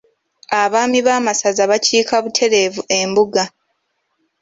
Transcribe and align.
Abaami 0.61 0.99
Ab'amasaza 1.01 1.63
bakiika 1.71 2.15
butereevu 2.23 2.81
embuga. 2.99 3.43